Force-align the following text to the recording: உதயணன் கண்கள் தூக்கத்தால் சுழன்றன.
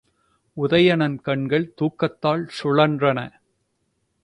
உதயணன் 0.57 1.17
கண்கள் 1.21 1.67
தூக்கத்தால் 1.81 2.45
சுழன்றன. 2.61 3.19